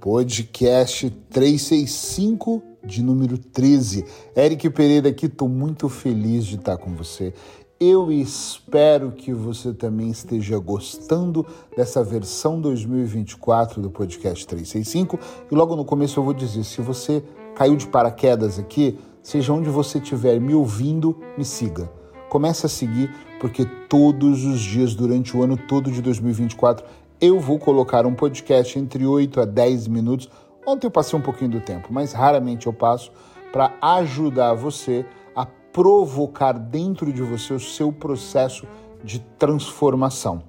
podcast 0.00 1.10
365 1.30 2.62
de 2.84 3.02
número 3.02 3.36
13. 3.36 4.04
Eric 4.36 4.70
Pereira 4.70 5.08
aqui, 5.08 5.26
estou 5.26 5.48
muito 5.48 5.88
feliz 5.88 6.46
de 6.46 6.56
estar 6.56 6.76
com 6.76 6.94
você. 6.94 7.34
Eu 7.80 8.10
espero 8.10 9.12
que 9.12 9.32
você 9.32 9.72
também 9.72 10.10
esteja 10.10 10.58
gostando 10.58 11.46
dessa 11.76 12.02
versão 12.02 12.60
2024 12.60 13.80
do 13.80 13.90
podcast 13.90 14.46
365. 14.46 15.18
E 15.50 15.54
logo 15.54 15.76
no 15.76 15.84
começo 15.84 16.18
eu 16.18 16.24
vou 16.24 16.34
dizer: 16.34 16.64
se 16.64 16.80
você 16.80 17.22
caiu 17.54 17.76
de 17.76 17.86
paraquedas 17.86 18.58
aqui, 18.58 18.98
seja 19.22 19.52
onde 19.52 19.68
você 19.68 19.98
estiver 19.98 20.40
me 20.40 20.54
ouvindo, 20.54 21.16
me 21.36 21.44
siga. 21.44 21.90
Comece 22.28 22.66
a 22.66 22.68
seguir, 22.68 23.10
porque 23.40 23.64
todos 23.88 24.44
os 24.44 24.60
dias 24.60 24.94
durante 24.94 25.36
o 25.36 25.42
ano 25.42 25.56
todo 25.56 25.90
de 25.90 26.02
2024 26.02 26.84
eu 27.20 27.40
vou 27.40 27.58
colocar 27.58 28.06
um 28.06 28.14
podcast 28.14 28.78
entre 28.78 29.04
8 29.04 29.40
a 29.40 29.44
10 29.44 29.88
minutos. 29.88 30.28
Ontem 30.64 30.86
eu 30.86 30.90
passei 30.90 31.18
um 31.18 31.22
pouquinho 31.22 31.50
do 31.50 31.60
tempo, 31.60 31.88
mas 31.90 32.12
raramente 32.12 32.66
eu 32.66 32.72
passo 32.72 33.10
para 33.52 33.74
ajudar 33.80 34.54
você 34.54 35.04
a 35.34 35.44
provocar 35.44 36.52
dentro 36.52 37.12
de 37.12 37.22
você 37.22 37.52
o 37.52 37.60
seu 37.60 37.92
processo 37.92 38.66
de 39.02 39.18
transformação. 39.38 40.42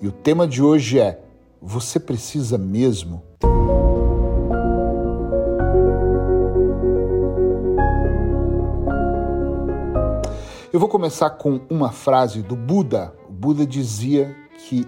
E 0.00 0.08
o 0.08 0.12
tema 0.12 0.46
de 0.46 0.62
hoje 0.62 0.98
é: 0.98 1.20
você 1.60 2.00
precisa 2.00 2.56
mesmo? 2.56 3.22
Eu 10.72 10.80
vou 10.80 10.88
começar 10.88 11.30
com 11.30 11.60
uma 11.70 11.92
frase 11.92 12.42
do 12.42 12.56
Buda. 12.56 13.14
O 13.28 13.32
Buda 13.32 13.64
dizia 13.64 14.34
que 14.58 14.84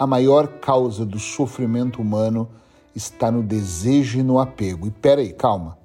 a 0.00 0.06
maior 0.06 0.48
causa 0.48 1.04
do 1.04 1.18
sofrimento 1.18 2.00
humano 2.00 2.48
está 2.96 3.30
no 3.30 3.42
desejo 3.42 4.18
e 4.18 4.22
no 4.22 4.38
apego. 4.38 4.86
E 4.86 4.90
peraí, 4.90 5.30
calma. 5.30 5.76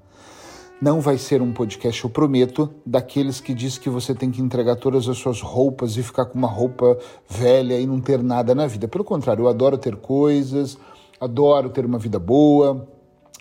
Não 0.82 1.02
vai 1.02 1.18
ser 1.18 1.42
um 1.42 1.52
podcast, 1.52 2.02
eu 2.02 2.10
prometo, 2.10 2.74
daqueles 2.86 3.42
que 3.42 3.54
diz 3.54 3.78
que 3.78 3.90
você 3.90 4.16
tem 4.16 4.32
que 4.32 4.42
entregar 4.42 4.78
todas 4.78 5.10
as 5.10 5.18
suas 5.18 5.42
roupas 5.42 5.98
e 5.98 6.04
ficar 6.04 6.28
com 6.28 6.38
uma 6.38 6.48
roupa 6.48 6.98
velha 7.28 7.78
e 7.78 7.86
não 7.86 8.00
ter 8.00 8.24
nada 8.24 8.56
na 8.56 8.68
vida. 8.68 8.88
Pelo 8.88 9.04
contrário, 9.04 9.44
eu 9.44 9.50
adoro 9.50 9.78
ter 9.78 9.98
coisas, 9.98 10.78
adoro 11.20 11.70
ter 11.70 11.86
uma 11.86 12.00
vida 12.00 12.18
boa, 12.18 12.88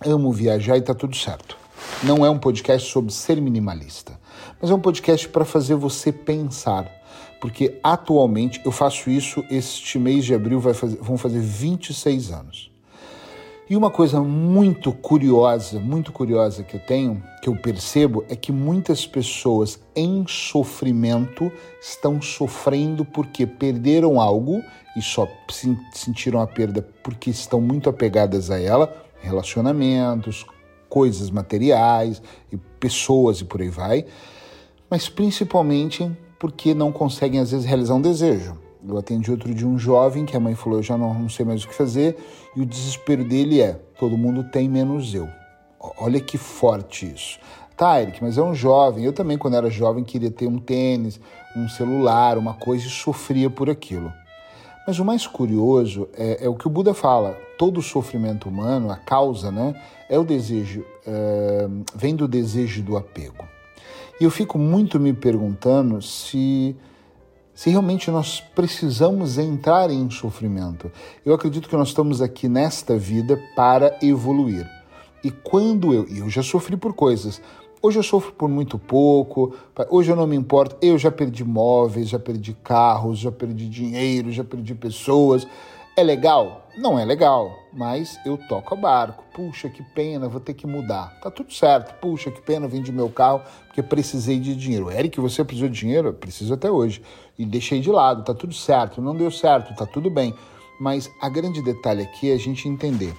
amo 0.05 0.33
viajar 0.33 0.77
e 0.77 0.83
tá 0.83 0.93
tudo 0.93 1.15
certo. 1.15 1.57
Não 2.03 2.27
é 2.27 2.31
um 2.31 2.39
podcast 2.39 2.91
sobre 2.91 3.13
ser 3.13 3.41
minimalista, 3.41 4.19
mas 4.61 4.73
é 4.73 4.75
um 4.75 4.81
podcast 4.81 5.29
para 5.29 5.45
fazer 5.45 5.77
você 5.77 6.11
pensar 6.11 6.91
porque 7.41 7.79
atualmente 7.83 8.61
eu 8.65 8.73
faço 8.73 9.11
isso, 9.11 9.45
este 9.51 9.98
mês 9.98 10.25
de 10.25 10.34
abril 10.34 10.61
vai 10.61 10.75
fazer, 10.75 10.97
vão 10.97 11.19
fazer 11.19 11.41
26 11.41 12.31
anos. 12.33 12.75
E 13.69 13.75
uma 13.77 13.91
coisa 13.91 14.20
muito 14.20 14.93
curiosa, 14.93 15.81
muito 15.81 16.12
curiosa 16.12 16.62
que 16.62 16.75
eu 16.77 16.81
tenho, 16.81 17.23
que 17.41 17.48
eu 17.48 17.57
percebo, 17.57 18.23
é 18.29 18.37
que 18.37 18.53
muitas 18.53 19.07
pessoas 19.07 19.81
em 19.97 20.27
sofrimento 20.29 21.51
estão 21.81 22.20
sofrendo 22.20 23.07
porque 23.07 23.47
perderam 23.47 24.20
algo 24.20 24.62
e 24.95 25.01
só 25.01 25.27
sentiram 25.95 26.42
a 26.42 26.47
perda 26.47 26.87
porque 27.03 27.31
estão 27.31 27.59
muito 27.59 27.89
apegadas 27.89 28.51
a 28.51 28.61
ela, 28.61 28.95
relacionamentos, 29.23 30.45
coisas 30.91 31.31
materiais 31.31 32.20
e 32.53 32.59
pessoas 32.59 33.41
e 33.41 33.47
por 33.47 33.62
aí 33.62 33.70
vai, 33.70 34.05
mas 34.91 35.09
principalmente 35.09 36.11
porque 36.45 36.75
não 36.75 36.92
conseguem 36.92 37.41
às 37.41 37.53
vezes 37.53 37.64
realizar 37.64 37.95
um 37.95 38.03
desejo. 38.03 38.55
Eu 38.87 38.98
atendi 38.98 39.31
outro 39.31 39.55
de 39.55 39.67
um 39.67 39.78
jovem 39.78 40.27
que 40.27 40.37
a 40.37 40.41
mãe 40.41 40.55
falou: 40.55 40.78
Eu 40.78 40.83
já 40.83 40.98
não, 40.98 41.14
não 41.14 41.28
sei 41.31 41.42
mais 41.47 41.64
o 41.64 41.69
que 41.69 41.75
fazer, 41.75 42.19
e 42.55 42.61
o 42.61 42.67
desespero 42.67 43.25
dele 43.25 43.62
é: 43.62 43.81
todo 43.98 44.14
mundo 44.14 44.45
tem 44.45 44.69
menos 44.69 45.14
eu. 45.14 45.27
Olha 45.98 46.20
que 46.20 46.36
forte 46.36 47.11
isso. 47.11 47.39
Tá, 47.78 48.03
Eric, 48.03 48.23
mas 48.23 48.36
é 48.36 48.42
um 48.42 48.55
jovem. 48.55 49.06
Eu 49.06 49.14
também, 49.14 49.39
quando 49.39 49.56
era 49.56 49.70
jovem, 49.70 50.05
queria 50.05 50.31
ter 50.31 50.47
um 50.47 50.59
tênis, 50.59 51.19
um 51.56 51.67
celular, 51.67 52.36
uma 52.36 52.52
coisa 52.52 52.86
e 52.86 52.90
sofria 52.90 53.48
por 53.48 53.70
aquilo. 53.70 54.13
Mas 54.86 54.98
o 54.98 55.05
mais 55.05 55.27
curioso 55.27 56.11
é, 56.14 56.45
é 56.45 56.48
o 56.51 56.55
que 56.55 56.67
o 56.67 56.70
Buda 56.70 56.92
fala: 56.92 57.39
todo 57.57 57.80
sofrimento 57.80 58.51
humano, 58.51 58.90
a 58.90 58.96
causa, 58.96 59.51
né, 59.51 59.74
é 60.11 60.19
o 60.19 60.24
desejo, 60.24 60.85
é, 61.07 61.67
vem 61.95 62.14
do 62.14 62.29
desejo 62.29 62.83
do 62.83 62.98
apego. 62.98 63.55
E 64.20 64.24
eu 64.24 64.30
fico 64.30 64.58
muito 64.58 65.00
me 65.00 65.12
perguntando 65.12 66.00
se, 66.00 66.77
se 67.55 67.70
realmente 67.70 68.11
nós 68.11 68.40
precisamos 68.40 69.39
entrar 69.39 69.90
em 69.90 70.08
sofrimento. 70.11 70.90
Eu 71.24 71.34
acredito 71.34 71.68
que 71.68 71.77
nós 71.77 71.89
estamos 71.89 72.22
aqui 72.22 72.48
nesta 72.48 72.96
vida 72.96 73.40
para 73.56 73.98
evoluir. 74.02 74.68
E 75.22 75.30
quando 75.30 75.92
eu. 75.92 76.06
Eu 76.08 76.28
já 76.28 76.42
sofri 76.42 76.77
por 76.77 76.92
coisas. 76.92 77.40
Hoje 77.83 77.98
eu 77.98 78.02
sofro 78.02 78.33
por 78.33 78.48
muito 78.48 78.78
pouco, 78.78 79.55
hoje 79.90 80.11
eu 80.11 80.16
não 80.16 80.27
me 80.27 80.34
importo. 80.34 80.77
Eu 80.80 80.96
já 80.96 81.11
perdi 81.11 81.45
móveis, 81.45 82.08
já 82.08 82.18
perdi 82.18 82.56
carros, 82.64 83.18
já 83.18 83.30
perdi 83.30 83.68
dinheiro, 83.68 84.33
já 84.33 84.42
perdi 84.42 84.74
pessoas. 84.74 85.46
É 85.97 86.03
legal? 86.03 86.69
Não 86.77 86.99
é 86.99 87.05
legal, 87.05 87.57
mas 87.73 88.19
eu 88.27 88.37
toco 88.37 88.75
a 88.75 88.77
barco. 88.77 89.23
Puxa, 89.33 89.69
que 89.69 89.81
pena, 89.81 90.29
vou 90.29 90.41
ter 90.41 90.53
que 90.53 90.67
mudar. 90.67 91.21
Tá 91.21 91.31
tudo 91.31 91.53
certo. 91.53 91.95
Puxa, 92.01 92.33
que 92.33 92.43
pena, 92.43 92.67
vendi 92.67 92.91
meu 92.91 93.09
carro 93.09 93.43
porque 93.67 93.81
precisei 93.81 94.41
de 94.41 94.57
dinheiro. 94.57 94.91
Eric, 94.91 95.21
você 95.21 95.45
precisou 95.45 95.69
de 95.69 95.79
dinheiro? 95.79 96.09
Eu 96.09 96.15
preciso 96.15 96.53
até 96.53 96.69
hoje. 96.69 97.01
E 97.39 97.47
deixei 97.47 97.81
de 97.81 97.91
lado, 97.91 98.25
tá 98.25 98.35
tudo 98.35 98.53
certo. 98.53 99.01
Não 99.01 99.17
deu 99.17 99.31
certo, 99.31 99.73
tá 99.77 99.87
tudo 99.87 100.11
bem. 100.11 100.35
Mas 100.81 101.09
a 101.21 101.29
grande 101.29 101.63
detalhe 101.63 102.03
aqui 102.03 102.29
é 102.29 102.35
a 102.35 102.39
gente 102.39 102.69
entender. 102.69 103.15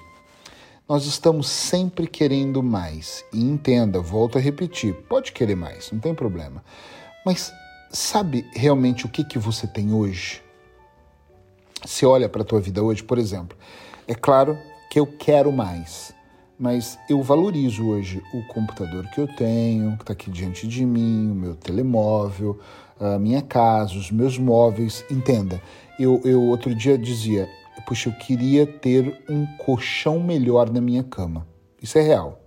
Nós 0.87 1.05
estamos 1.05 1.47
sempre 1.47 2.07
querendo 2.07 2.61
mais. 2.61 3.23
E 3.31 3.41
entenda, 3.41 4.01
volto 4.01 4.37
a 4.37 4.41
repetir, 4.41 4.93
pode 5.07 5.31
querer 5.31 5.55
mais, 5.55 5.91
não 5.93 5.99
tem 5.99 6.13
problema. 6.13 6.61
Mas 7.25 7.53
sabe 7.89 8.45
realmente 8.53 9.05
o 9.05 9.09
que, 9.09 9.23
que 9.23 9.39
você 9.39 9.65
tem 9.65 9.93
hoje? 9.93 10.44
Você 11.83 12.05
olha 12.05 12.29
para 12.29 12.41
a 12.41 12.45
tua 12.45 12.61
vida 12.61 12.83
hoje, 12.83 13.03
por 13.03 13.17
exemplo, 13.17 13.57
é 14.07 14.13
claro 14.13 14.57
que 14.89 14.99
eu 14.99 15.05
quero 15.05 15.51
mais, 15.51 16.13
mas 16.57 16.97
eu 17.09 17.21
valorizo 17.21 17.87
hoje 17.87 18.23
o 18.33 18.41
computador 18.47 19.05
que 19.09 19.19
eu 19.19 19.27
tenho, 19.27 19.95
que 19.97 20.03
está 20.03 20.13
aqui 20.13 20.29
diante 20.29 20.67
de 20.67 20.85
mim, 20.85 21.31
o 21.31 21.35
meu 21.35 21.55
telemóvel, 21.55 22.59
a 22.99 23.19
minha 23.19 23.41
casa, 23.41 23.97
os 23.97 24.09
meus 24.09 24.37
móveis. 24.37 25.03
Entenda, 25.11 25.61
eu, 25.99 26.21
eu 26.23 26.41
outro 26.43 26.73
dia 26.73 26.97
dizia, 26.97 27.49
puxa, 27.85 28.09
eu 28.09 28.13
queria 28.13 28.65
ter 28.65 29.23
um 29.29 29.45
colchão 29.57 30.19
melhor 30.19 30.69
na 30.69 30.81
minha 30.81 31.03
cama. 31.03 31.45
Isso 31.81 31.97
é 31.97 32.01
real. 32.01 32.41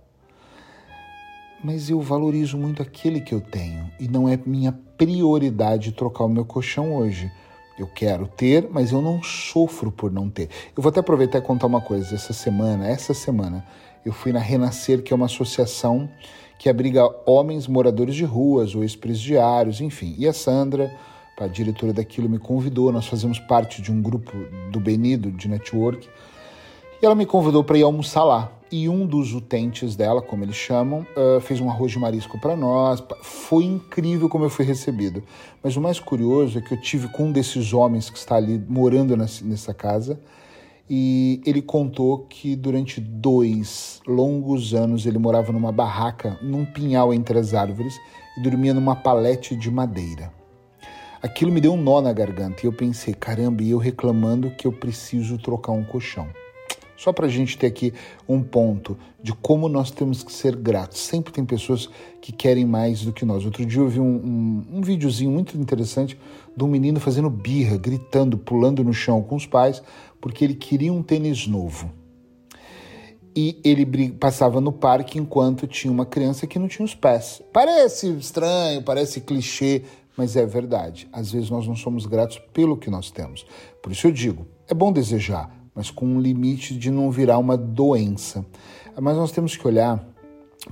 Mas 1.63 1.89
eu 1.89 2.01
valorizo 2.01 2.57
muito 2.57 2.81
aquele 2.81 3.21
que 3.21 3.33
eu 3.33 3.41
tenho 3.41 3.91
e 3.99 4.07
não 4.07 4.27
é 4.27 4.39
minha 4.45 4.71
prioridade 4.97 5.91
trocar 5.91 6.25
o 6.25 6.29
meu 6.29 6.45
colchão 6.45 6.95
hoje 6.95 7.31
eu 7.79 7.87
quero 7.87 8.27
ter, 8.27 8.67
mas 8.69 8.91
eu 8.91 9.01
não 9.01 9.23
sofro 9.23 9.91
por 9.91 10.11
não 10.11 10.29
ter. 10.29 10.49
Eu 10.75 10.83
vou 10.83 10.89
até 10.89 10.99
aproveitar 10.99 11.39
e 11.39 11.41
contar 11.41 11.67
uma 11.67 11.81
coisa. 11.81 12.13
Essa 12.13 12.33
semana, 12.33 12.87
essa 12.87 13.13
semana, 13.13 13.65
eu 14.05 14.11
fui 14.11 14.33
na 14.33 14.39
Renascer, 14.39 15.01
que 15.01 15.13
é 15.13 15.15
uma 15.15 15.27
associação 15.27 16.09
que 16.57 16.69
abriga 16.69 17.09
homens 17.25 17.67
moradores 17.67 18.15
de 18.15 18.25
ruas 18.25 18.75
ou 18.75 18.83
ex-presidiários, 18.83 19.79
enfim. 19.79 20.13
E 20.17 20.27
a 20.27 20.33
Sandra, 20.33 20.93
a 21.39 21.47
diretora 21.47 21.93
daquilo, 21.93 22.27
me 22.27 22.37
convidou. 22.37 22.91
Nós 22.91 23.07
fazemos 23.07 23.39
parte 23.39 23.81
de 23.81 23.91
um 23.91 24.01
grupo 24.01 24.33
do 24.69 24.79
Benido, 24.79 25.31
de 25.31 25.47
network. 25.47 26.09
E 27.01 27.05
ela 27.05 27.15
me 27.15 27.25
convidou 27.25 27.63
para 27.63 27.77
ir 27.77 27.83
almoçar 27.83 28.23
lá 28.23 28.51
e 28.71 28.87
um 28.87 29.05
dos 29.05 29.33
utentes 29.33 29.95
dela, 29.95 30.21
como 30.21 30.43
eles 30.43 30.55
chamam, 30.55 31.05
uh, 31.15 31.39
fez 31.39 31.59
um 31.59 31.69
arroz 31.69 31.91
de 31.91 31.97
marisco 31.97 32.37
para 32.39 32.55
nós. 32.55 33.01
Foi 33.21 33.63
incrível 33.63 34.29
como 34.29 34.45
eu 34.45 34.49
fui 34.49 34.65
recebido. 34.65 35.23
Mas 35.63 35.75
o 35.75 35.81
mais 35.81 35.99
curioso 35.99 36.59
é 36.59 36.61
que 36.61 36.73
eu 36.73 36.81
tive 36.81 37.07
com 37.07 37.27
um 37.27 37.31
desses 37.31 37.73
homens 37.73 38.09
que 38.09 38.17
está 38.17 38.35
ali 38.35 38.63
morando 38.67 39.15
nessa 39.17 39.73
casa 39.73 40.19
e 40.89 41.41
ele 41.45 41.61
contou 41.61 42.25
que 42.29 42.55
durante 42.55 42.99
dois 42.99 44.01
longos 44.07 44.73
anos 44.73 45.05
ele 45.05 45.17
morava 45.17 45.51
numa 45.51 45.71
barraca, 45.71 46.37
num 46.41 46.65
pinhal 46.65 47.13
entre 47.13 47.37
as 47.39 47.53
árvores 47.53 47.95
e 48.37 48.41
dormia 48.41 48.73
numa 48.73 48.95
palete 48.95 49.55
de 49.55 49.71
madeira. 49.71 50.33
Aquilo 51.21 51.51
me 51.51 51.61
deu 51.61 51.73
um 51.73 51.81
nó 51.81 52.01
na 52.01 52.13
garganta 52.13 52.61
e 52.63 52.65
eu 52.65 52.73
pensei, 52.73 53.13
caramba, 53.13 53.61
e 53.61 53.71
eu 53.71 53.77
reclamando 53.77 54.51
que 54.51 54.65
eu 54.65 54.71
preciso 54.71 55.37
trocar 55.37 55.73
um 55.73 55.83
colchão. 55.83 56.27
Só 56.99 57.13
para 57.13 57.27
a 57.27 57.29
gente 57.29 57.57
ter 57.57 57.67
aqui 57.67 57.93
um 58.27 58.43
ponto 58.43 58.97
de 59.23 59.31
como 59.31 59.69
nós 59.69 59.89
temos 59.89 60.21
que 60.21 60.33
ser 60.33 60.53
gratos. 60.53 60.99
Sempre 60.99 61.31
tem 61.31 61.45
pessoas 61.45 61.89
que 62.19 62.33
querem 62.33 62.65
mais 62.65 63.05
do 63.05 63.13
que 63.13 63.23
nós. 63.23 63.45
Outro 63.45 63.65
dia 63.65 63.79
eu 63.79 63.87
vi 63.87 64.01
um, 64.01 64.03
um, 64.03 64.65
um 64.73 64.81
videozinho 64.81 65.31
muito 65.31 65.57
interessante 65.57 66.19
de 66.53 66.61
um 66.61 66.67
menino 66.67 66.99
fazendo 66.99 67.29
birra, 67.29 67.77
gritando, 67.77 68.37
pulando 68.37 68.83
no 68.83 68.93
chão 68.93 69.23
com 69.23 69.37
os 69.37 69.45
pais, 69.45 69.81
porque 70.19 70.43
ele 70.43 70.53
queria 70.53 70.91
um 70.91 71.01
tênis 71.01 71.47
novo. 71.47 71.89
E 73.33 73.61
ele 73.63 74.09
passava 74.11 74.59
no 74.59 74.73
parque 74.73 75.17
enquanto 75.17 75.67
tinha 75.67 75.93
uma 75.93 76.05
criança 76.05 76.45
que 76.45 76.59
não 76.59 76.67
tinha 76.67 76.85
os 76.85 76.95
pés. 76.95 77.41
Parece 77.53 78.09
estranho, 78.17 78.83
parece 78.83 79.21
clichê, 79.21 79.83
mas 80.17 80.35
é 80.35 80.45
verdade. 80.45 81.07
Às 81.13 81.31
vezes 81.31 81.49
nós 81.49 81.65
não 81.65 81.77
somos 81.77 82.05
gratos 82.05 82.41
pelo 82.51 82.75
que 82.75 82.89
nós 82.89 83.09
temos. 83.09 83.45
Por 83.81 83.93
isso 83.93 84.05
eu 84.05 84.11
digo: 84.11 84.45
é 84.67 84.73
bom 84.73 84.91
desejar, 84.91 85.49
mas 85.75 85.89
com 85.91 86.05
um 86.05 86.19
limite 86.19 86.77
de 86.77 86.91
não 86.91 87.11
virar 87.11 87.37
uma 87.37 87.57
doença. 87.57 88.45
Mas 88.99 89.15
nós 89.15 89.31
temos 89.31 89.55
que 89.55 89.67
olhar 89.67 90.05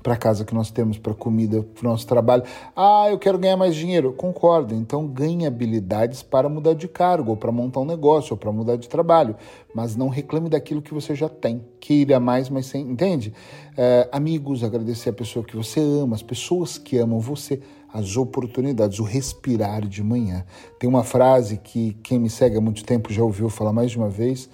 para 0.03 0.13
a 0.13 0.17
casa 0.17 0.43
que 0.43 0.53
nós 0.53 0.69
temos, 0.69 0.97
para 0.97 1.13
a 1.13 1.15
comida, 1.15 1.63
para 1.63 1.87
o 1.87 1.89
nosso 1.89 2.05
trabalho. 2.05 2.43
Ah, 2.75 3.07
eu 3.09 3.17
quero 3.17 3.37
ganhar 3.37 3.55
mais 3.55 3.75
dinheiro. 3.75 4.11
Concordo. 4.13 4.73
Então 4.75 5.07
ganhe 5.07 5.45
habilidades 5.45 6.21
para 6.21 6.49
mudar 6.49 6.73
de 6.73 6.87
cargo, 6.87 7.31
ou 7.31 7.37
para 7.37 7.51
montar 7.51 7.79
um 7.79 7.85
negócio, 7.85 8.33
ou 8.33 8.37
para 8.37 8.51
mudar 8.51 8.75
de 8.75 8.89
trabalho. 8.89 9.35
Mas 9.73 9.95
não 9.95 10.09
reclame 10.09 10.49
daquilo 10.49 10.81
que 10.81 10.93
você 10.93 11.15
já 11.15 11.29
tem. 11.29 11.63
Queira 11.79 12.19
mais, 12.19 12.49
mas 12.49 12.65
sem. 12.65 12.81
Entende? 12.89 13.33
É, 13.77 14.09
amigos, 14.11 14.63
agradecer 14.63 15.09
a 15.09 15.13
pessoa 15.13 15.43
que 15.45 15.55
você 15.55 15.79
ama, 15.79 16.15
as 16.15 16.23
pessoas 16.23 16.77
que 16.77 16.97
amam 16.97 17.19
você, 17.19 17.61
as 17.91 18.17
oportunidades, 18.17 18.99
o 18.99 19.03
respirar 19.03 19.87
de 19.87 20.03
manhã. 20.03 20.45
Tem 20.77 20.89
uma 20.89 21.03
frase 21.03 21.57
que 21.57 21.93
quem 22.03 22.19
me 22.19 22.29
segue 22.29 22.57
há 22.57 22.61
muito 22.61 22.83
tempo 22.83 23.11
já 23.11 23.23
ouviu 23.23 23.49
falar 23.49 23.71
mais 23.71 23.91
de 23.91 23.97
uma 23.97 24.09
vez. 24.09 24.49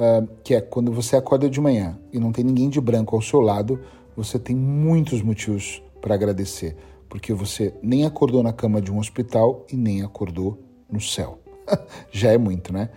Uh, 0.00 0.26
que 0.42 0.54
é 0.54 0.62
quando 0.62 0.90
você 0.90 1.14
acorda 1.14 1.50
de 1.50 1.60
manhã 1.60 1.98
e 2.10 2.18
não 2.18 2.32
tem 2.32 2.42
ninguém 2.42 2.70
de 2.70 2.80
branco 2.80 3.14
ao 3.14 3.20
seu 3.20 3.38
lado, 3.38 3.78
você 4.16 4.38
tem 4.38 4.56
muitos 4.56 5.20
motivos 5.20 5.82
para 6.00 6.14
agradecer, 6.14 6.74
porque 7.06 7.34
você 7.34 7.74
nem 7.82 8.06
acordou 8.06 8.42
na 8.42 8.50
cama 8.50 8.80
de 8.80 8.90
um 8.90 8.98
hospital 8.98 9.66
e 9.70 9.76
nem 9.76 10.02
acordou 10.02 10.58
no 10.90 11.02
céu. 11.02 11.38
Já 12.10 12.32
é 12.32 12.38
muito, 12.38 12.72
né? 12.72 12.88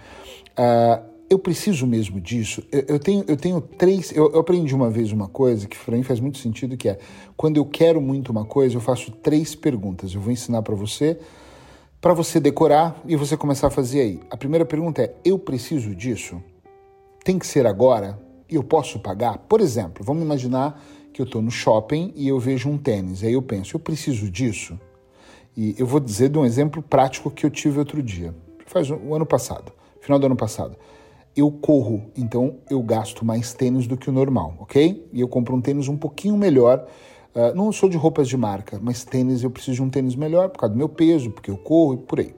Uh, 0.57 1.13
eu 1.29 1.39
preciso 1.39 1.85
mesmo 1.85 2.21
disso. 2.21 2.63
Eu, 2.71 2.85
eu, 2.87 2.99
tenho, 2.99 3.25
eu 3.27 3.35
tenho 3.35 3.59
três. 3.59 4.15
Eu, 4.15 4.31
eu 4.31 4.39
aprendi 4.39 4.73
uma 4.73 4.89
vez 4.89 5.11
uma 5.11 5.27
coisa 5.27 5.67
que 5.67 5.77
para 5.77 5.97
mim 5.97 6.03
faz 6.03 6.21
muito 6.21 6.37
sentido, 6.37 6.77
que 6.77 6.87
é 6.87 6.97
quando 7.35 7.57
eu 7.57 7.65
quero 7.65 7.99
muito 7.99 8.31
uma 8.31 8.45
coisa, 8.45 8.75
eu 8.77 8.81
faço 8.81 9.11
três 9.11 9.55
perguntas. 9.55 10.13
Eu 10.13 10.21
vou 10.21 10.31
ensinar 10.31 10.61
para 10.61 10.75
você, 10.75 11.19
para 11.99 12.13
você 12.13 12.39
decorar 12.39 13.01
e 13.05 13.15
você 13.15 13.35
começar 13.35 13.67
a 13.67 13.71
fazer 13.71 14.01
aí. 14.01 14.19
A 14.29 14.37
primeira 14.37 14.63
pergunta 14.63 15.01
é: 15.01 15.13
eu 15.25 15.37
preciso 15.37 15.93
disso? 15.93 16.41
Tem 17.23 17.39
que 17.39 17.47
ser 17.47 17.65
agora? 17.65 18.19
Eu 18.49 18.61
posso 18.61 18.99
pagar? 18.99 19.37
Por 19.37 19.61
exemplo, 19.61 20.03
vamos 20.03 20.23
imaginar 20.23 20.83
que 21.13 21.21
eu 21.21 21.25
estou 21.25 21.41
no 21.41 21.49
shopping 21.49 22.11
e 22.15 22.27
eu 22.27 22.37
vejo 22.37 22.67
um 22.67 22.77
tênis. 22.77 23.23
Aí 23.23 23.31
eu 23.31 23.41
penso, 23.41 23.75
eu 23.75 23.79
preciso 23.79 24.29
disso? 24.29 24.77
E 25.55 25.73
eu 25.77 25.85
vou 25.85 26.01
dizer 26.01 26.27
de 26.27 26.37
um 26.37 26.45
exemplo 26.45 26.81
prático 26.81 27.31
que 27.31 27.45
eu 27.45 27.49
tive 27.49 27.79
outro 27.79 28.03
dia, 28.03 28.35
faz 28.65 28.89
o 28.89 28.95
um, 28.95 29.13
ano 29.15 29.25
passado, 29.25 29.71
final 30.01 30.19
do 30.19 30.25
ano 30.25 30.35
passado. 30.35 30.75
Eu 31.35 31.49
corro, 31.49 32.11
então 32.17 32.57
eu 32.69 32.81
gasto 32.81 33.23
mais 33.23 33.53
tênis 33.53 33.87
do 33.87 33.95
que 33.95 34.09
o 34.09 34.13
normal, 34.13 34.55
ok? 34.59 35.07
E 35.13 35.21
eu 35.21 35.27
compro 35.27 35.55
um 35.55 35.61
tênis 35.61 35.87
um 35.87 35.95
pouquinho 35.95 36.35
melhor. 36.35 36.85
Uh, 37.33 37.55
não 37.55 37.71
sou 37.71 37.87
de 37.87 37.95
roupas 37.95 38.27
de 38.27 38.35
marca, 38.35 38.79
mas 38.81 39.05
tênis 39.05 39.43
eu 39.43 39.49
preciso 39.49 39.75
de 39.75 39.81
um 39.83 39.89
tênis 39.89 40.15
melhor 40.15 40.49
por 40.49 40.59
causa 40.59 40.73
do 40.73 40.77
meu 40.77 40.89
peso, 40.89 41.31
porque 41.31 41.49
eu 41.49 41.57
corro 41.57 41.93
e 41.93 41.97
por 41.97 42.19
aí. 42.19 42.35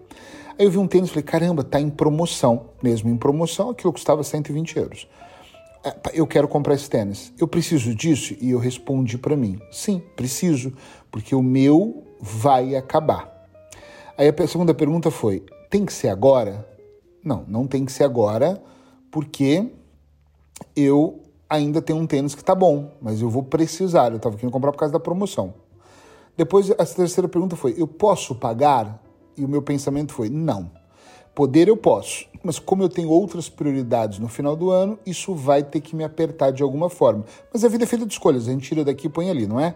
Aí 0.58 0.66
eu 0.66 0.72
vi 0.72 0.78
um 0.78 0.88
tênis 0.88 1.10
e 1.10 1.12
falei, 1.12 1.24
caramba, 1.24 1.64
tá 1.64 1.80
em 1.80 1.90
promoção. 1.90 2.70
Mesmo 2.82 3.10
em 3.10 3.18
promoção, 3.18 3.70
aquilo 3.72 3.92
custava 3.92 4.24
120 4.24 4.78
euros. 4.78 5.08
É, 5.84 5.94
eu 6.14 6.26
quero 6.26 6.48
comprar 6.48 6.74
esse 6.74 6.90
tênis. 6.90 7.32
Eu 7.38 7.48
preciso 7.48 7.94
disso? 7.94 8.36
E 8.42 8.50
eu 8.50 8.58
respondi 8.58 9.20
para 9.20 9.36
mim: 9.36 9.60
sim, 9.72 10.02
preciso, 10.16 10.74
porque 11.12 11.36
o 11.36 11.44
meu 11.44 12.04
vai 12.20 12.76
acabar. 12.76 13.32
Aí 14.18 14.28
a 14.28 14.48
segunda 14.48 14.74
pergunta 14.74 15.12
foi: 15.12 15.44
tem 15.70 15.86
que 15.86 15.94
ser 15.94 16.08
agora? 16.08 16.68
Não, 17.24 17.44
não 17.48 17.68
tem 17.68 17.86
que 17.86 17.92
ser 17.92 18.04
agora, 18.04 18.62
porque 19.12 19.70
eu 20.76 21.22
ainda 21.48 21.82
tenho 21.82 22.00
um 22.00 22.08
tênis 22.08 22.34
que 22.34 22.44
tá 22.44 22.56
bom, 22.56 22.94
mas 23.00 23.22
eu 23.22 23.30
vou 23.30 23.44
precisar. 23.44 24.10
Eu 24.10 24.18
estava 24.18 24.36
querendo 24.36 24.54
comprar 24.54 24.72
por 24.72 24.80
causa 24.80 24.94
da 24.94 25.00
promoção. 25.00 25.54
Depois 26.36 26.72
a 26.72 26.86
terceira 26.86 27.28
pergunta 27.28 27.56
foi: 27.56 27.76
eu 27.78 27.88
posso 27.88 28.34
pagar? 28.34 29.05
E 29.38 29.44
o 29.44 29.48
meu 29.48 29.62
pensamento 29.62 30.14
foi: 30.14 30.30
não. 30.30 30.70
Poder 31.34 31.68
eu 31.68 31.76
posso, 31.76 32.28
mas 32.42 32.58
como 32.58 32.82
eu 32.82 32.88
tenho 32.88 33.10
outras 33.10 33.50
prioridades 33.50 34.20
no 34.20 34.30
final 34.30 34.56
do 34.56 34.72
ano, 34.72 34.98
isso 35.06 35.36
vai 35.36 35.62
ter 35.62 35.82
que 35.82 35.94
me 35.94 36.04
apertar 36.04 36.52
de 36.52 36.64
alguma 36.64 36.90
forma. 36.90 37.26
Mas 37.52 37.66
a 37.66 37.68
vida 37.68 37.84
é 37.84 37.88
feita 37.88 38.06
de 38.06 38.14
escolhas, 38.14 38.48
a 38.48 38.52
gente 38.52 38.70
tira 38.70 38.86
daqui 38.86 39.08
e 39.08 39.10
põe 39.10 39.30
ali, 39.30 39.46
não 39.46 39.60
é? 39.60 39.76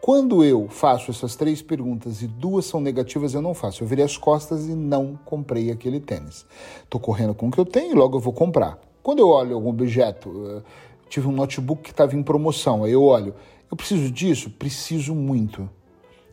Quando 0.00 0.42
eu 0.44 0.68
faço 0.68 1.10
essas 1.10 1.36
três 1.36 1.60
perguntas 1.60 2.22
e 2.22 2.26
duas 2.26 2.64
são 2.64 2.80
negativas, 2.80 3.34
eu 3.34 3.42
não 3.42 3.52
faço. 3.52 3.82
Eu 3.82 3.86
virei 3.86 4.04
as 4.04 4.16
costas 4.16 4.66
e 4.66 4.74
não 4.74 5.18
comprei 5.24 5.70
aquele 5.70 6.00
tênis. 6.00 6.46
Estou 6.84 7.00
correndo 7.00 7.34
com 7.34 7.48
o 7.48 7.50
que 7.50 7.58
eu 7.58 7.66
tenho 7.66 7.92
e 7.92 7.94
logo 7.94 8.16
eu 8.16 8.20
vou 8.20 8.32
comprar. 8.32 8.78
Quando 9.02 9.18
eu 9.18 9.28
olho 9.28 9.56
algum 9.56 9.70
objeto, 9.70 10.30
eh, 10.46 10.62
tive 11.08 11.26
um 11.26 11.32
notebook 11.32 11.82
que 11.82 11.90
estava 11.90 12.14
em 12.14 12.22
promoção, 12.22 12.84
aí 12.84 12.92
eu 12.92 13.02
olho, 13.02 13.34
eu 13.70 13.76
preciso 13.76 14.10
disso? 14.10 14.50
Preciso 14.50 15.14
muito. 15.14 15.68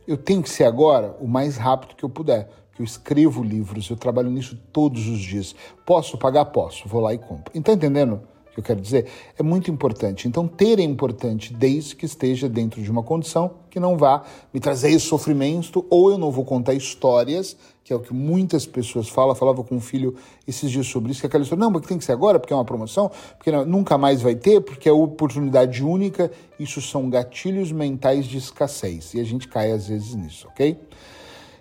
Eu 0.07 0.17
tenho 0.17 0.41
que 0.41 0.49
ser 0.49 0.65
agora 0.65 1.15
o 1.19 1.27
mais 1.27 1.57
rápido 1.57 1.95
que 1.95 2.03
eu 2.03 2.09
puder 2.09 2.49
que 2.75 2.81
eu 2.81 2.85
escrevo 2.85 3.41
livros, 3.41 3.89
eu 3.89 3.95
trabalho 3.95 4.29
nisso 4.29 4.57
todos 4.71 5.07
os 5.07 5.19
dias. 5.19 5.55
Posso 5.85 6.17
pagar? 6.17 6.45
Posso. 6.45 6.87
Vou 6.87 7.01
lá 7.01 7.13
e 7.13 7.17
compro. 7.17 7.57
Está 7.57 7.71
entendendo 7.71 8.21
que 8.55 8.61
eu 8.61 8.63
quero 8.63 8.79
dizer? 8.79 9.05
É 9.37 9.43
muito 9.43 9.69
importante. 9.69 10.27
Então, 10.27 10.47
ter 10.47 10.79
é 10.79 10.83
importante 10.83 11.53
desde 11.53 11.95
que 11.95 12.05
esteja 12.05 12.47
dentro 12.47 12.81
de 12.81 12.89
uma 12.89 13.03
condição 13.03 13.51
que 13.69 13.79
não 13.79 13.97
vá 13.97 14.23
me 14.53 14.61
trazer 14.61 14.97
sofrimento, 14.99 15.85
ou 15.89 16.11
eu 16.11 16.17
não 16.17 16.31
vou 16.31 16.45
contar 16.45 16.73
histórias, 16.73 17.57
que 17.83 17.91
é 17.91 17.95
o 17.95 17.99
que 17.99 18.13
muitas 18.13 18.65
pessoas 18.65 19.09
falam. 19.09 19.35
Falava 19.35 19.61
com 19.61 19.75
um 19.75 19.81
filho 19.81 20.15
esses 20.47 20.71
dias 20.71 20.87
sobre 20.87 21.11
isso, 21.11 21.19
que 21.19 21.27
aquela 21.27 21.43
história, 21.43 21.63
não, 21.63 21.71
porque 21.71 21.87
tem 21.87 21.97
que 21.97 22.05
ser 22.05 22.13
agora, 22.13 22.39
porque 22.39 22.53
é 22.53 22.55
uma 22.55 22.63
promoção, 22.63 23.11
porque 23.37 23.51
não, 23.51 23.65
nunca 23.65 23.97
mais 23.97 24.21
vai 24.21 24.35
ter, 24.35 24.61
porque 24.61 24.87
é 24.87 24.91
oportunidade 24.93 25.83
única. 25.83 26.31
Isso 26.57 26.81
são 26.81 27.09
gatilhos 27.09 27.73
mentais 27.73 28.25
de 28.25 28.37
escassez. 28.37 29.13
E 29.13 29.19
a 29.19 29.23
gente 29.25 29.49
cai 29.49 29.71
às 29.71 29.89
vezes 29.89 30.15
nisso, 30.15 30.47
ok? 30.47 30.79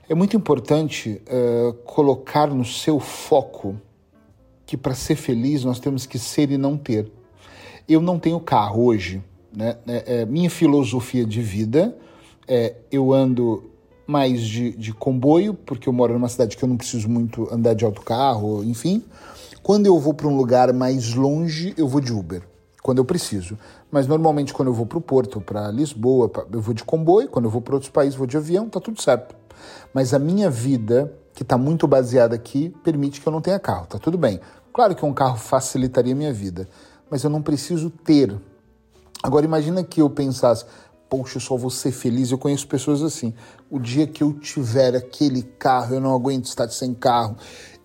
É 0.08 0.14
muito 0.14 0.37
importante 0.37 1.20
uh, 1.26 1.73
colocar 1.85 2.46
no 2.46 2.64
seu 2.64 3.00
foco 3.00 3.75
que 4.66 4.76
para 4.76 4.94
ser 4.94 5.16
feliz 5.16 5.64
nós 5.64 5.78
temos 5.78 6.06
que 6.06 6.19
ser 6.19 6.50
e 6.50 6.58
não 6.58 6.76
ter. 6.76 7.11
Eu 7.88 8.00
não 8.00 8.19
tenho 8.19 8.40
carro 8.40 8.84
hoje, 8.84 9.22
né? 9.55 9.76
É, 9.87 10.20
é, 10.20 10.26
minha 10.26 10.50
filosofia 10.50 11.25
de 11.25 11.40
vida 11.43 11.96
é 12.49 12.75
eu 12.90 13.12
ando 13.12 13.70
mais 14.06 14.43
de, 14.43 14.72
de 14.72 14.93
comboio, 14.93 15.55
porque 15.55 15.88
eu 15.88 15.93
moro 15.93 16.12
numa 16.12 16.28
cidade 16.28 16.56
que 16.56 16.62
eu 16.62 16.69
não 16.69 16.76
preciso 16.76 17.08
muito 17.08 17.49
andar 17.52 17.75
de 17.75 17.84
autocarro, 17.84 18.62
enfim. 18.64 19.02
Quando 19.62 19.87
eu 19.87 19.99
vou 19.99 20.12
para 20.12 20.28
um 20.28 20.37
lugar 20.37 20.72
mais 20.72 21.14
longe, 21.14 21.72
eu 21.76 21.88
vou 21.88 22.00
de 22.00 22.12
Uber, 22.12 22.43
quando 22.82 22.99
eu 22.99 23.05
preciso. 23.05 23.58
Mas 23.90 24.06
normalmente 24.06 24.52
quando 24.52 24.69
eu 24.69 24.75
vou 24.75 24.84
para 24.84 24.99
o 24.99 25.00
Porto, 25.00 25.40
para 25.40 25.70
Lisboa, 25.70 26.31
eu 26.52 26.60
vou 26.60 26.75
de 26.75 26.84
comboio. 26.84 27.28
Quando 27.28 27.46
eu 27.46 27.50
vou 27.50 27.62
para 27.62 27.75
outros 27.75 27.90
países, 27.90 28.14
vou 28.14 28.26
de 28.26 28.37
avião, 28.37 28.69
tá 28.69 28.78
tudo 28.78 29.00
certo. 29.00 29.34
Mas 29.94 30.12
a 30.12 30.19
minha 30.19 30.50
vida, 30.50 31.10
que 31.34 31.42
está 31.42 31.58
muito 31.58 31.86
baseada 31.86 32.34
aqui, 32.34 32.72
permite 32.82 33.20
que 33.20 33.26
eu 33.26 33.32
não 33.32 33.40
tenha 33.40 33.58
carro. 33.58 33.86
Tá 33.86 33.98
tudo 33.98 34.16
bem. 34.16 34.40
Claro 34.72 34.94
que 34.94 35.04
um 35.04 35.12
carro 35.12 35.36
facilitaria 35.36 36.12
a 36.12 36.16
minha 36.16 36.32
vida, 36.32 36.69
mas 37.10 37.25
eu 37.25 37.31
não 37.31 37.42
preciso 37.42 37.90
ter. 37.90 38.40
Agora 39.22 39.44
imagina 39.44 39.82
que 39.82 40.00
eu 40.00 40.08
pensasse, 40.08 40.64
poxa, 41.08 41.36
eu 41.36 41.41
só 41.41 41.56
vou 41.56 41.70
ser 41.70 41.91
feliz. 41.91 42.31
Eu 42.31 42.38
conheço 42.38 42.69
pessoas 42.69 43.03
assim. 43.03 43.34
O 43.69 43.79
dia 43.79 44.06
que 44.06 44.22
eu 44.22 44.32
tiver 44.32 44.94
aquele 44.94 45.43
carro, 45.43 45.94
eu 45.94 46.00
não 46.00 46.14
aguento 46.14 46.46
estar 46.46 46.69
sem 46.70 46.94
carro. 46.94 47.36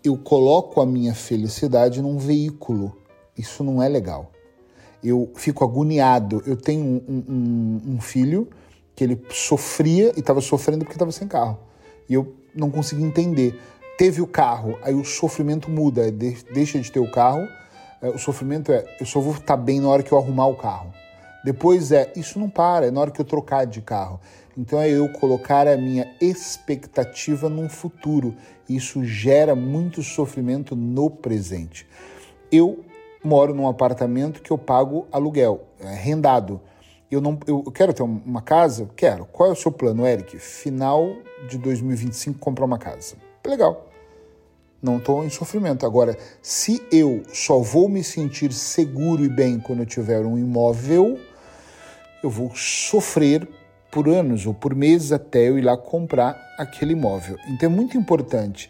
Eu 0.04 0.18
coloco 0.18 0.80
a 0.80 0.86
minha 0.86 1.14
felicidade 1.14 2.02
num 2.02 2.18
veículo. 2.18 2.96
Isso 3.38 3.64
não 3.64 3.82
é 3.82 3.90
legal. 3.90 4.32
Eu 5.04 5.32
fico 5.36 5.64
agoniado. 5.64 6.44
Eu 6.46 6.56
tenho 6.56 6.84
um, 6.84 7.24
um, 7.28 7.94
um 7.96 8.02
filho 8.02 8.48
que 8.96 9.04
ele 9.04 9.22
sofria 9.32 10.12
e 10.16 10.20
estava 10.20 10.42
sofrendo 10.42 10.80
porque 10.80 10.96
estava 10.96 11.12
sem 11.12 11.28
carro. 11.28 11.69
E 12.10 12.14
eu 12.14 12.36
não 12.56 12.72
consegui 12.72 13.04
entender. 13.04 13.60
Teve 13.98 14.22
o 14.22 14.28
carro, 14.28 14.78
aí 14.82 14.94
o 14.94 15.04
sofrimento 15.04 15.70
muda, 15.70 16.10
deixa 16.12 16.80
de 16.80 16.92
ter 16.92 17.00
o 17.00 17.12
carro. 17.12 17.48
É, 18.02 18.08
o 18.10 18.18
sofrimento 18.18 18.72
é, 18.72 18.86
eu 19.00 19.06
só 19.06 19.20
vou 19.20 19.34
estar 19.34 19.46
tá 19.46 19.58
bem 19.58 19.80
na 19.80 19.90
hora 19.90 20.02
que 20.02 20.12
eu 20.12 20.18
arrumar 20.18 20.48
o 20.48 20.56
carro. 20.56 20.94
Depois 21.44 21.92
é, 21.92 22.12
isso 22.16 22.40
não 22.40 22.50
para, 22.50 22.88
é 22.88 22.92
na 22.92 23.02
hora 23.02 23.12
que 23.12 23.20
eu 23.20 23.26
trocar 23.26 23.66
de 23.66 23.82
carro. 23.82 24.20
Então 24.58 24.80
é 24.80 24.90
eu 24.90 25.08
colocar 25.10 25.68
a 25.68 25.78
minha 25.78 26.10
expectativa 26.20 27.50
num 27.50 27.70
futuro. 27.70 28.36
Isso 28.68 29.04
gera 29.04 29.56
muito 29.56 30.04
sofrimento 30.04 30.76
no 30.76 31.10
presente. 31.10 31.88
Eu 32.52 32.84
moro 33.24 33.54
num 33.54 33.68
apartamento 33.68 34.42
que 34.42 34.52
eu 34.52 34.58
pago 34.58 35.08
aluguel, 35.12 35.66
é 35.80 35.94
rendado. 35.94 36.62
Eu 37.12 37.22
não, 37.22 37.40
eu 37.48 37.64
quero 37.72 37.92
ter 37.94 38.04
uma 38.04 38.42
casa? 38.42 38.88
Quero. 38.96 39.26
Qual 39.26 39.50
é 39.50 39.52
o 39.52 39.56
seu 39.56 39.72
plano, 39.72 40.06
Eric? 40.06 40.38
Final 40.38 41.16
de 41.48 41.58
2025 41.58 42.38
comprar 42.38 42.66
uma 42.66 42.78
casa. 42.78 43.16
Legal. 43.46 43.88
Não 44.82 44.98
estou 44.98 45.26
em 45.26 45.30
sofrimento. 45.30 45.86
Agora, 45.86 46.16
se 46.42 46.82
eu 46.92 47.24
só 47.34 47.60
vou 47.60 47.90
me 47.90 48.04
sentir 48.04 48.54
seguro 48.54 49.24
e 49.24 49.30
bem 49.30 49.60
quando 49.60 49.80
eu 49.80 49.86
tiver 49.86 50.26
um 50.26 50.38
imóvel, 50.38 51.20
eu 52.24 52.30
vou 52.30 52.52
sofrer 52.56 53.48
por 53.92 54.08
anos 54.08 54.46
ou 54.46 54.54
por 54.54 54.76
meses 54.76 55.12
até 55.12 55.50
eu 55.50 55.58
ir 55.58 55.62
lá 55.62 55.76
comprar 55.76 56.40
aquele 56.58 56.94
imóvel. 56.94 57.38
Então 57.48 57.70
é 57.70 57.74
muito 57.74 57.98
importante. 57.98 58.70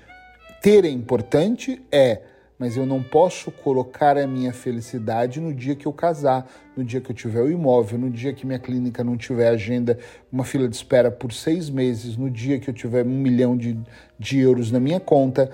Ter 0.62 0.86
é 0.86 0.90
importante, 0.90 1.86
é 1.92 2.22
mas 2.60 2.76
eu 2.76 2.86
não 2.86 3.02
posso 3.02 3.50
colocar 3.50 4.18
a 4.18 4.28
minha 4.28 4.52
felicidade 4.52 5.40
no 5.40 5.54
dia 5.54 5.76
que 5.76 5.86
eu 5.86 5.94
casar, 5.94 6.46
no 6.76 6.84
dia 6.84 7.00
que 7.00 7.10
eu 7.10 7.16
tiver 7.16 7.42
o 7.42 7.50
imóvel, 7.50 7.98
no 7.98 8.10
dia 8.10 8.34
que 8.34 8.46
minha 8.46 8.60
clínica 8.60 9.02
não 9.02 9.16
tiver 9.16 9.48
agenda, 9.48 9.98
uma 10.30 10.44
fila 10.44 10.68
de 10.68 10.76
espera 10.76 11.10
por 11.10 11.32
seis 11.32 11.70
meses, 11.70 12.18
no 12.18 12.30
dia 12.30 12.60
que 12.60 12.70
eu 12.70 12.74
tiver 12.74 13.06
um 13.06 13.18
milhão 13.18 13.56
de, 13.56 13.80
de 14.20 14.40
euros 14.40 14.72
na 14.72 14.80
minha 14.80 15.00
conta. 15.00 15.50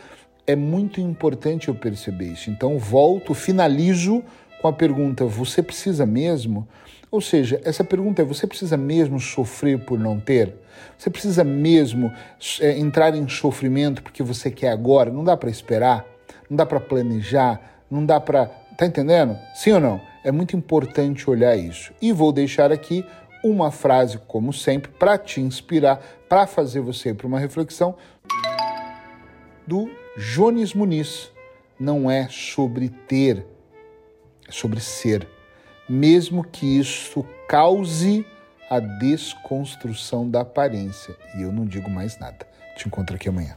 é 0.47 0.55
muito 0.55 0.99
importante 0.99 1.67
eu 1.67 1.75
perceber 1.75 2.25
isso. 2.25 2.49
Então, 2.49 2.79
volto, 2.79 3.35
finalizo 3.35 4.23
com 4.59 4.67
a 4.67 4.73
pergunta: 4.73 5.25
você 5.25 5.61
precisa 5.61 6.07
mesmo? 6.07 6.67
Ou 7.11 7.21
seja, 7.21 7.61
essa 7.63 7.83
pergunta 7.83 8.23
é: 8.23 8.25
você 8.25 8.47
precisa 8.47 8.77
mesmo 8.77 9.19
sofrer 9.19 9.79
por 9.79 9.99
não 9.99 10.19
ter? 10.19 10.55
Você 10.97 11.09
precisa 11.09 11.43
mesmo 11.43 12.11
é, 12.59 12.77
entrar 12.77 13.15
em 13.15 13.27
sofrimento 13.27 14.01
porque 14.01 14.23
você 14.23 14.49
quer 14.49 14.69
agora? 14.69 15.11
Não 15.11 15.23
dá 15.23 15.37
para 15.37 15.49
esperar? 15.49 16.14
Não 16.49 16.57
dá 16.57 16.65
para 16.65 16.79
planejar? 16.79 17.83
Não 17.89 18.05
dá 18.05 18.19
para. 18.19 18.45
Tá 18.77 18.85
entendendo? 18.85 19.37
Sim 19.53 19.73
ou 19.73 19.79
não? 19.79 20.01
É 20.23 20.31
muito 20.31 20.55
importante 20.55 21.29
olhar 21.29 21.55
isso. 21.55 21.93
E 22.01 22.11
vou 22.11 22.31
deixar 22.31 22.71
aqui 22.71 23.05
uma 23.43 23.71
frase, 23.71 24.17
como 24.27 24.51
sempre, 24.51 24.91
para 24.91 25.17
te 25.17 25.39
inspirar, 25.39 26.01
para 26.27 26.47
fazer 26.47 26.81
você 26.81 27.13
para 27.13 27.27
uma 27.27 27.39
reflexão 27.39 27.95
do 29.67 29.89
Jones 30.17 30.73
Muniz. 30.73 31.31
Não 31.79 32.09
é 32.09 32.27
sobre 32.29 32.89
ter, 32.89 33.45
é 34.47 34.51
sobre 34.51 34.79
ser. 34.79 35.27
Mesmo 35.87 36.43
que 36.43 36.79
isso 36.79 37.23
cause 37.47 38.25
a 38.69 38.79
desconstrução 38.79 40.27
da 40.29 40.41
aparência. 40.41 41.15
E 41.37 41.43
eu 41.43 41.51
não 41.51 41.65
digo 41.65 41.89
mais 41.89 42.17
nada. 42.17 42.47
Te 42.75 42.87
encontro 42.87 43.15
aqui 43.15 43.29
amanhã. 43.29 43.55